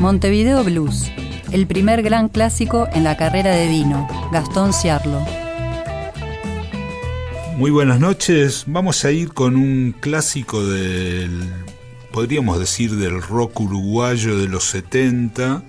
[0.00, 1.10] Montevideo Blues,
[1.50, 5.20] el primer gran clásico en la carrera de Dino, Gastón Ciarlo.
[7.56, 11.52] Muy buenas noches, vamos a ir con un clásico del,
[12.12, 15.64] podríamos decir, del rock uruguayo de los 70,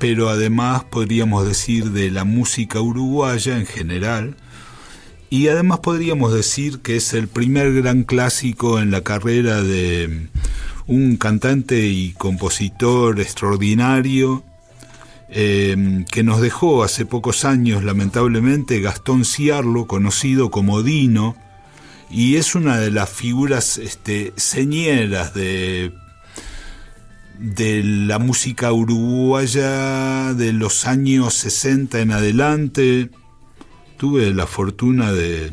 [0.00, 4.34] pero además podríamos decir de la música uruguaya en general,
[5.30, 10.30] y además podríamos decir que es el primer gran clásico en la carrera de
[10.86, 14.44] un cantante y compositor extraordinario
[15.28, 21.36] em, que nos dejó hace pocos años, lamentablemente, Gastón Ciarlo, conocido como Dino,
[22.08, 25.92] y es una de las figuras este, señeras de,
[27.38, 33.10] de la música uruguaya de los años 60 en adelante.
[33.96, 35.50] Tuve la fortuna de,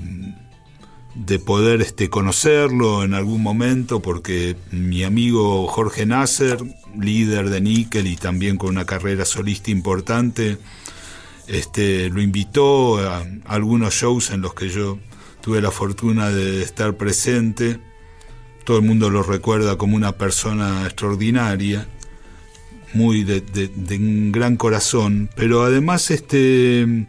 [1.15, 6.57] de poder este, conocerlo en algún momento porque mi amigo Jorge Nasser,
[6.99, 10.57] líder de Nickel y también con una carrera solista importante,
[11.47, 14.97] este, lo invitó a algunos shows en los que yo
[15.41, 17.79] tuve la fortuna de estar presente.
[18.63, 21.85] Todo el mundo lo recuerda como una persona extraordinaria,
[22.93, 23.41] muy de,
[23.97, 27.07] un gran corazón, pero además, este,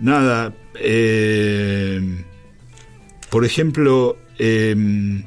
[0.00, 2.24] nada, eh,
[3.36, 5.22] por ejemplo, em,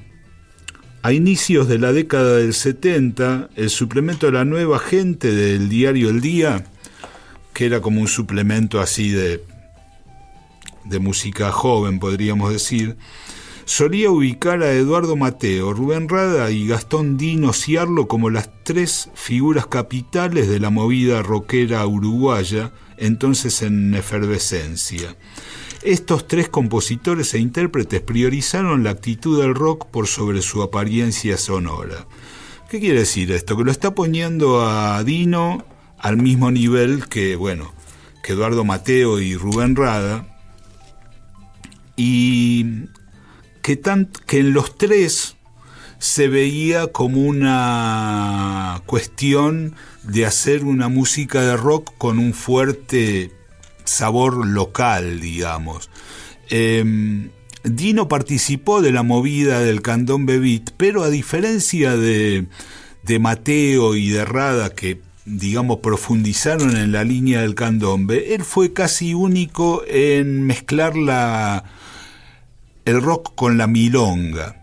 [1.03, 6.09] a inicios de la década del 70, el suplemento de La Nueva Gente del diario
[6.09, 6.65] El Día,
[7.53, 9.43] que era como un suplemento así de,
[10.85, 12.97] de música joven, podríamos decir,
[13.69, 19.67] solía ubicar a Eduardo Mateo, Rubén Rada y Gastón Dino Ciarlo como las tres figuras
[19.67, 25.15] capitales de la movida rockera uruguaya, entonces en efervescencia.
[25.83, 32.07] Estos tres compositores e intérpretes priorizaron la actitud del rock por sobre su apariencia sonora.
[32.71, 33.55] ¿Qué quiere decir esto?
[33.55, 35.63] Que lo está poniendo a Dino
[35.99, 37.71] al mismo nivel que, bueno,
[38.23, 40.25] que Eduardo Mateo y Rubén Rada,
[41.95, 42.65] y
[44.25, 45.35] que, en los tres
[45.99, 53.31] se veía como una cuestión de hacer una música de rock con un fuerte
[53.83, 55.89] sabor local, digamos.
[56.49, 57.29] Em,
[57.63, 62.47] Dino participó de la movida del candombe beat, pero a diferencia de,
[63.03, 68.73] de Mateo y de Rada, que digamos profundizaron en la línea del candombe, él fue
[68.73, 71.65] casi único en mezclar la,
[72.89, 74.55] el rock con la milonga.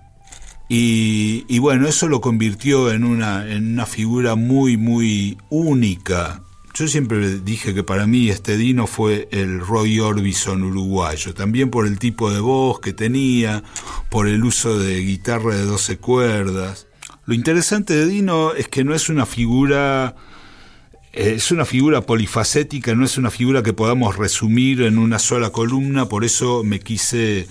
[0.69, 6.43] Y, y, bueno, eso lo convirtió en una, en una figura muy, muy única
[6.77, 11.87] yo siempre dije que para mí este Dino fue el Roy Orbison uruguayo, también por
[11.87, 13.63] el tipo de voz que tenía,
[14.11, 16.87] por el uso de guitarra de 12 cuerdas.
[17.25, 20.17] Lo interesante de Dino es que no es una figura
[21.15, 26.11] es una figura polifacética, no es una figura que podamos resumir en una sola columna,
[26.11, 27.49] por eso me quise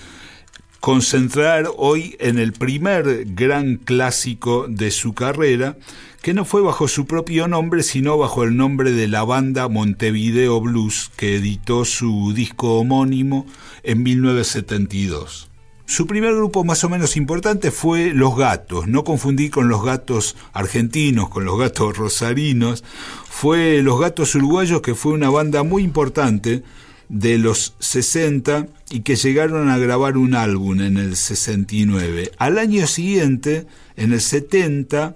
[0.80, 5.78] concentrar hoy en el primer gran clásico de su carrera,
[6.22, 10.60] que no fue bajo su propio nombre, sino bajo el nombre de la banda Montevideo
[10.62, 13.46] Blues, que editó su disco homónimo
[13.84, 15.50] en 1972.
[15.88, 20.36] Su primer grupo más o menos importante fue Los Gatos, no confundir con los gatos
[20.52, 22.84] argentinos, con los gatos rosarinos,
[23.30, 26.64] fue Los Gatos Uruguayos, que fue una banda muy importante
[27.08, 32.32] de los 60 y que llegaron a grabar un álbum en el 69.
[32.38, 33.66] Al año siguiente,
[33.96, 35.16] en el 70,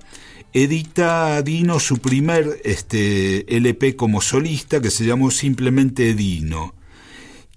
[0.53, 6.73] edita Dino su primer este, LP como solista que se llamó simplemente Dino.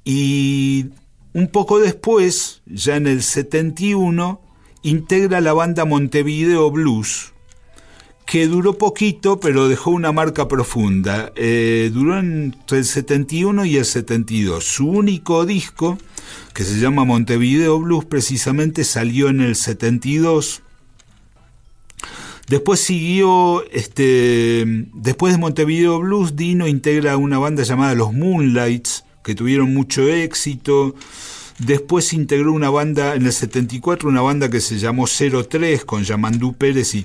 [0.05, 0.87] Y
[1.33, 4.41] un poco después, ya en el 71,
[4.83, 7.33] integra la banda Montevideo Blues,
[8.32, 11.34] que duró poquito, pero dejó una marca profunda.
[11.37, 14.65] Eh, duró entre el 71 y el 72.
[14.65, 15.98] Su único disco,
[16.54, 20.62] que se llama Montevideo Blues, precisamente salió en el 72
[22.48, 24.65] Después siguió, este,
[24.95, 30.95] después de Montevideo Blues, Dino integra una banda llamada Los Moonlights, que tuvieron mucho éxito.
[31.59, 36.54] Después integró una banda, en el 74, una banda que se llamó 03, con Yamandú
[36.54, 37.04] Pérez y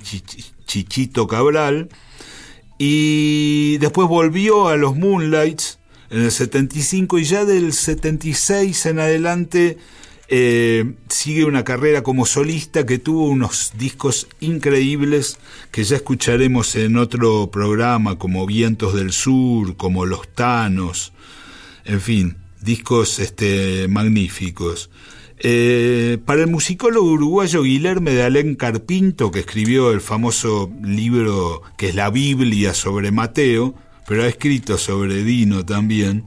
[0.68, 1.88] Chichito Cabral.
[2.78, 5.80] Y después volvió a los Moonlights
[6.10, 9.78] en el 75 y ya del 76 en adelante
[10.28, 15.38] eh, sigue una carrera como solista que tuvo unos discos increíbles
[15.72, 21.12] que ya escucharemos en otro programa como Vientos del Sur, como Los Tanos,
[21.84, 24.90] en fin, discos este, magníficos.
[25.40, 31.88] Eh, para el musicólogo uruguayo Guilherme de Alén Carpinto, que escribió el famoso libro que
[31.88, 33.74] es la Biblia sobre Mateo,
[34.08, 36.24] pero ha escrito sobre Dino también,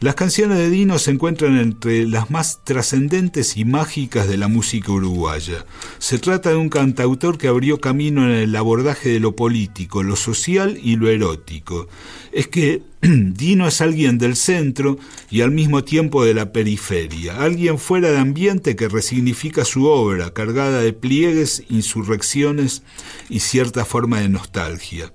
[0.00, 4.90] las canciones de Dino se encuentran entre las más trascendentes y mágicas de la música
[4.90, 5.64] uruguaya.
[5.98, 10.16] Se trata de un cantautor que abrió camino en el abordaje de lo político, lo
[10.16, 11.86] social y lo erótico.
[12.32, 14.98] Es que Dino es alguien del centro
[15.30, 20.34] y al mismo tiempo de la periferia, alguien fuera de ambiente que resignifica su obra,
[20.34, 22.82] cargada de pliegues, insurrecciones
[23.28, 25.12] y cierta forma de nostalgia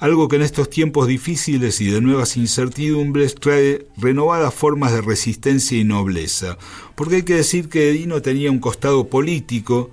[0.00, 5.78] algo que en estos tiempos difíciles y de nuevas incertidumbres trae renovadas formas de resistencia
[5.78, 6.56] y nobleza,
[6.94, 9.90] porque hay que decir que Dino tenía un costado político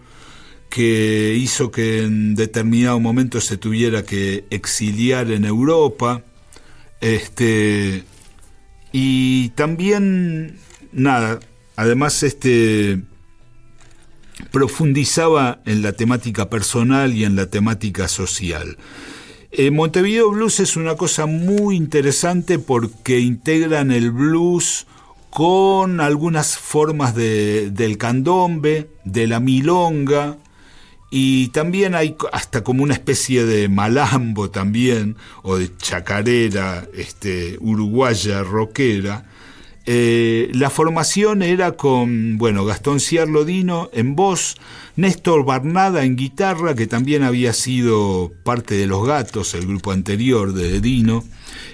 [0.69, 6.23] que hizo que en determinado momento se tuviera que exiliar en Europa,
[7.01, 8.03] este,
[8.93, 10.57] y también,
[10.93, 11.39] nada,
[11.75, 13.01] además este
[14.51, 18.77] profundizaba en la temática personal y en la temática social.
[19.59, 24.85] Eh, Montevideo Blues es una cosa muy interesante porque integran el blues
[25.31, 30.37] con algunas formas de, del candombe, de la milonga,
[31.09, 38.43] y también hay hasta como una especie de malambo también, o de chacarera este, uruguaya
[38.43, 39.25] rockera.
[39.87, 44.57] Eh, la formación era con, bueno, Gastón Ciarlodino en voz,
[44.97, 50.53] Néstor Barnada en guitarra, que también había sido parte de Los Gatos, el grupo anterior
[50.53, 51.23] de Dino,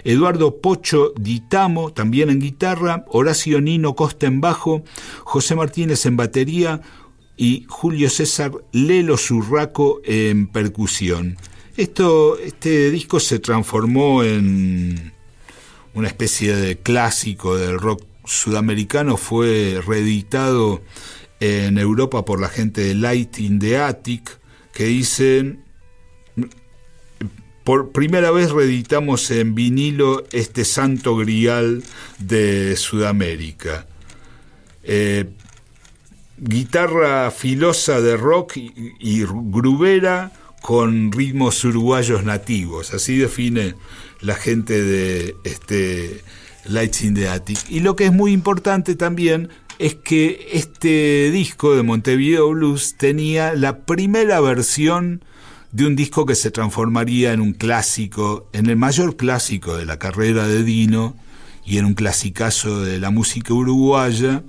[0.04, 4.84] Eduardo Pocho Ditamo, también en guitarra, Horacio Nino Costa en bajo,
[5.24, 6.81] José Martínez en batería.
[7.36, 11.36] Y Julio César Lelo Zurraco en percusión.
[11.76, 15.14] Esto, este disco se transformó en
[15.96, 20.81] una especie de clásico del rock sudamericano, fue reeditado
[21.44, 24.40] en Europa por la gente de Light in the Attic,
[24.74, 25.62] que dicen,
[27.66, 31.84] por primera vez reeditamos en vinilo este santo grial
[32.18, 33.86] de Sudamérica.
[34.84, 35.31] Eh,
[36.38, 40.31] guitarra filosa de rock y, y, grubera
[40.62, 43.75] con ritmos uruguayos nativos, así define
[44.22, 46.22] la gente de este
[46.66, 47.60] Lights in the Attic.
[47.69, 49.50] Y lo que es muy importante también
[49.80, 55.24] es que este disco de Montevideo Blues tenía la primera versión
[55.72, 59.98] de un disco que se transformaría en un clásico, en el mayor clásico de la
[59.98, 61.16] carrera de Dino
[61.66, 64.44] y en un clasicazo de la música uruguaya,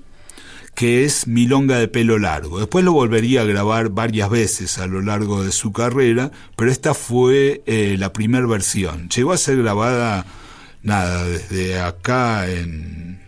[0.74, 2.58] que es Milonga de pelo largo.
[2.58, 6.92] Después lo volvería a grabar varias veces a lo largo de su carrera, pero esta
[6.92, 9.08] fue eh, la primera versión.
[9.08, 10.26] Llegó a ser grabada,
[10.82, 13.23] nada, desde acá en,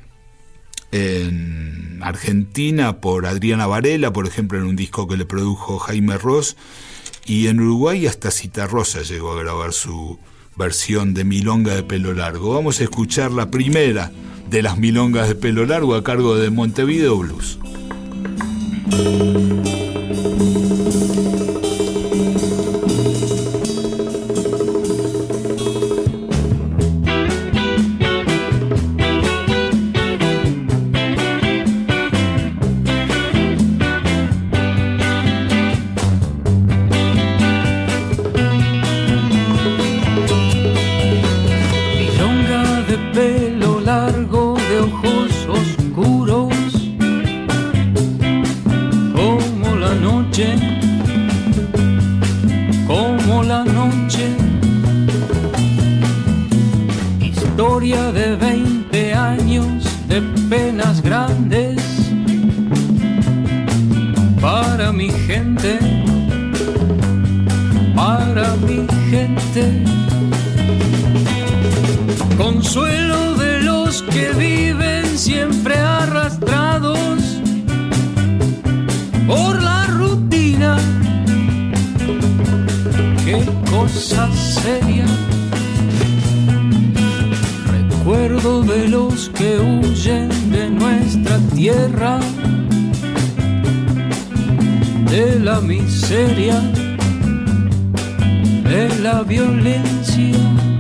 [0.97, 6.57] en Argentina por Adriana Varela, por ejemplo, en un disco que le produjo Jaime Ross,
[7.27, 10.19] y en Uruguay hasta Cita Rosa llegó a grabar su
[10.57, 12.55] versión de Milonga de pelo largo.
[12.55, 14.13] Vamos a escuchar la primera
[14.49, 17.59] de las Milongas de pelo largo a cargo de Montevideo Blues.
[60.49, 61.83] penas grandes
[64.41, 65.79] para mi gente,
[67.95, 69.85] para mi gente.
[72.39, 77.41] Consuelo de los que viven siempre arrastrados
[79.27, 80.79] por la rutina.
[83.25, 85.05] Qué cosa seria
[88.29, 92.19] de los que huyen de nuestra tierra,
[95.09, 96.61] de la miseria,
[98.65, 100.76] de la violencia.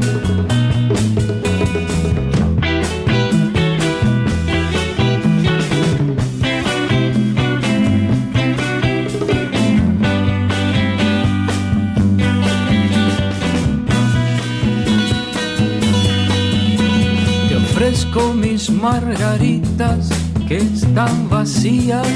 [18.34, 20.08] Mis margaritas
[20.48, 22.06] que están vacías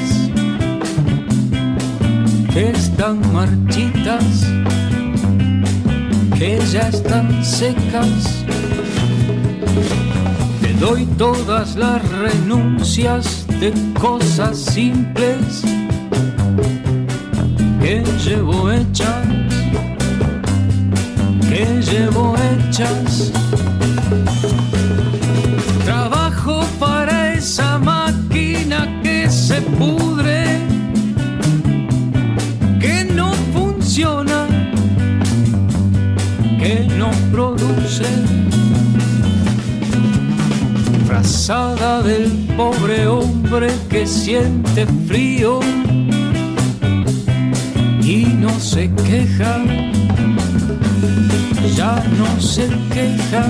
[2.53, 4.45] que están marchitas,
[6.37, 8.45] que ya están secas.
[10.61, 15.63] Te doy todas las renuncias de cosas simples
[17.81, 19.27] que llevo hechas,
[21.49, 23.33] que llevo hechas.
[41.41, 45.61] Del pobre hombre que siente frío
[48.03, 49.65] y no se queja,
[51.75, 53.47] ya no se queja.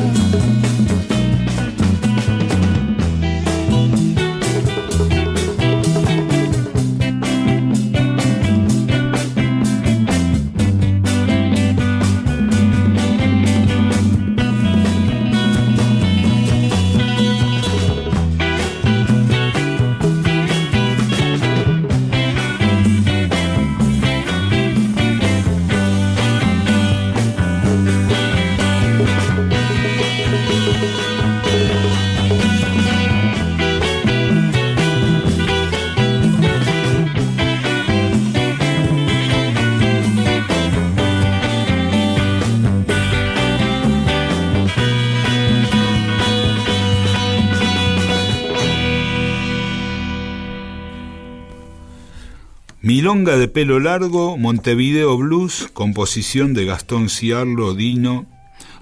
[53.00, 58.26] Milonga de pelo largo, Montevideo Blues, composición de Gastón Ciarlo Dino,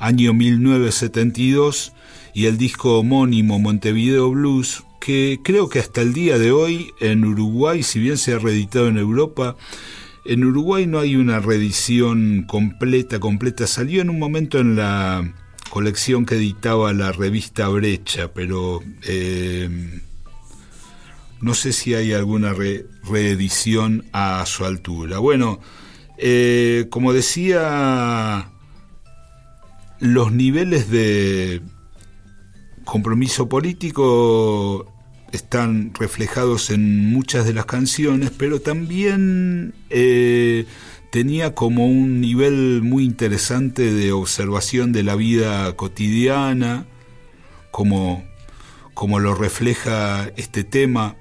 [0.00, 1.92] año 1972,
[2.34, 7.24] y el disco homónimo Montevideo Blues, que creo que hasta el día de hoy en
[7.24, 9.54] Uruguay, si bien se ha reeditado en Europa,
[10.24, 13.68] en Uruguay no hay una reedición completa, completa.
[13.68, 15.32] Salió en un momento en la
[15.70, 20.00] colección que editaba la revista Brecha, pero eh,
[21.40, 22.54] no sé si hay alguna
[23.04, 25.18] reedición a su altura.
[25.18, 25.60] Bueno,
[26.16, 28.50] eh, como decía,
[30.00, 31.62] los niveles de
[32.84, 34.92] compromiso político
[35.32, 40.64] están reflejados en muchas de las canciones, pero también eh,
[41.12, 46.86] tenía como un nivel muy interesante de observación de la vida cotidiana,
[47.70, 48.24] como,
[48.94, 51.16] como lo refleja este tema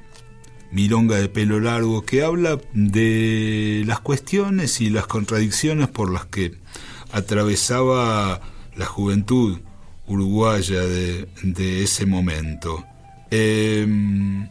[0.71, 6.53] Milonga de pelo largo, que habla de las cuestiones y las contradicciones por las que
[7.11, 8.41] atravesaba
[8.75, 9.59] la juventud
[10.07, 12.83] uruguaya de, ese momento.
[13.29, 14.47] Em,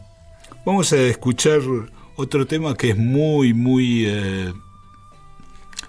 [0.65, 1.61] vamos a escuchar
[2.15, 4.53] otro tema que es muy, muy eh,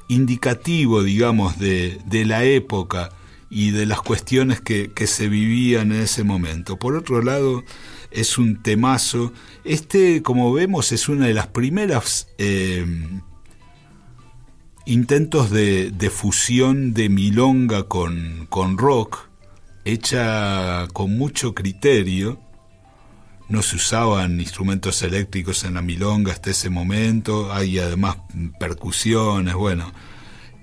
[0.08, 3.10] indicativo, digamos, de, la época
[3.50, 6.78] y de las cuestiones que, que se vivían en ese momento.
[6.78, 7.64] Por otro lado,
[8.10, 9.32] es un temazo.
[9.64, 12.86] Este, como vemos, es una de las primeras eh,
[14.86, 19.28] intentos de, fusión de milonga con, con rock,
[19.84, 22.40] hecha con mucho criterio.
[23.48, 28.16] No se usaban instrumentos eléctricos en la milonga hasta ese momento, hay además
[28.58, 29.92] percusiones, bueno.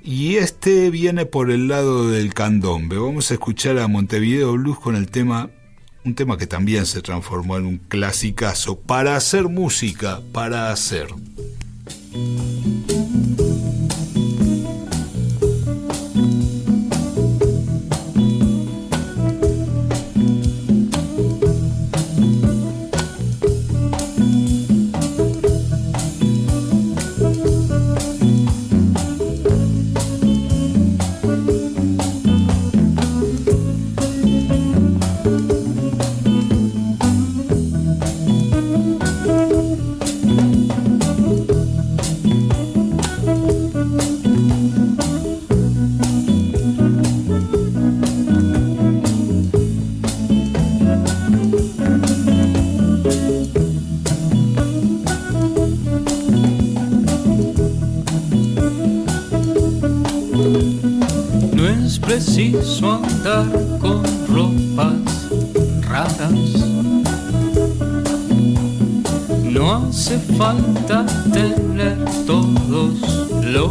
[0.07, 2.97] Y este viene por el lado del candombe.
[2.97, 5.49] Vamos a escuchar a Montevideo Blues con el tema
[6.05, 11.07] un tema que también se transformó en un clasicazo, para hacer música, para hacer.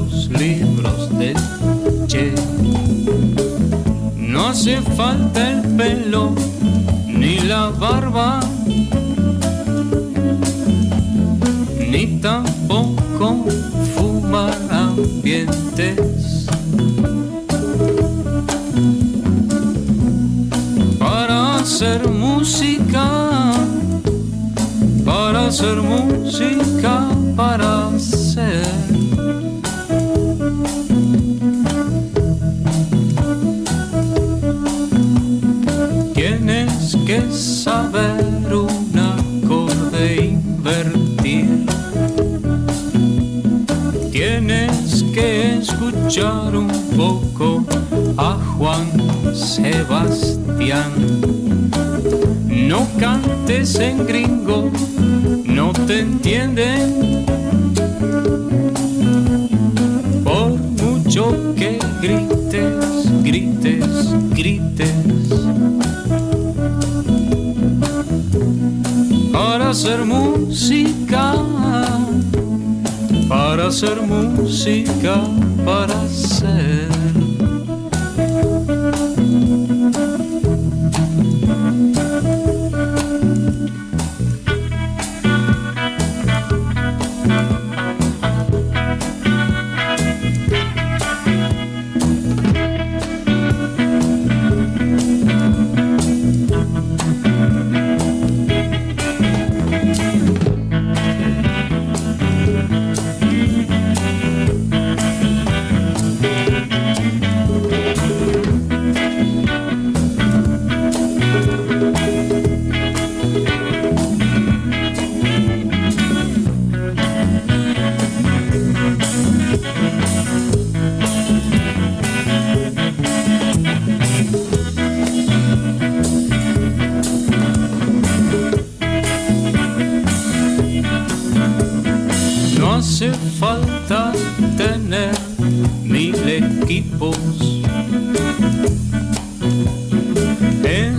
[0.05, 1.35] los libros de
[2.07, 2.35] Che.
[4.17, 6.33] No hace falta el pelo
[7.07, 8.41] ni la barba,
[11.91, 13.45] ni tampoco
[13.95, 16.47] fumar ambientes.
[20.99, 23.53] Para hacer música,
[25.05, 27.84] para hacer música, para
[37.07, 41.67] que saber un acorde invertir.
[44.11, 47.65] Tienes que escuchar un poco
[48.17, 48.87] a Juan
[49.35, 50.93] Sebastián.
[52.49, 54.71] No cantes en gringo,
[55.45, 57.27] no te entienden.
[60.25, 64.94] Por mucho que grites, grites, grites
[73.29, 75.13] para hacer música,
[75.65, 77.04] para hacer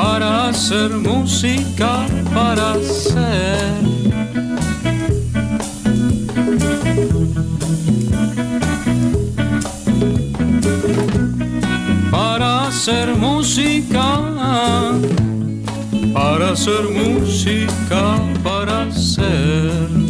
[0.00, 3.88] para hacer música, para hacer
[12.68, 14.20] hacer música,
[16.14, 18.02] para hacer música,
[18.44, 20.07] para hacer.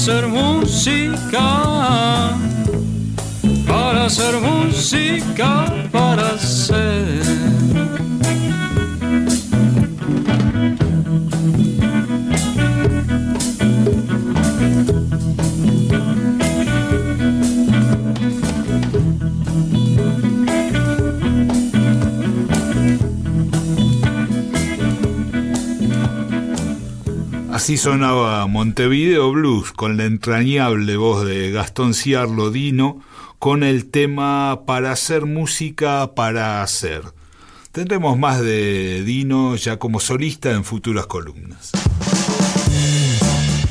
[0.00, 1.44] Hacer música,
[3.68, 7.29] para hacer música, para hacer.
[27.60, 33.02] Así sonaba Montevideo Blues con la entrañable voz de Gastón Ciarlo Dino
[33.38, 37.02] con el tema Para hacer música para hacer.
[37.70, 41.72] Tendremos más de Dino ya como solista en futuras columnas.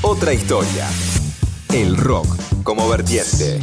[0.02, 0.88] Otra historia.
[1.74, 2.28] El rock
[2.62, 3.58] como vertiente.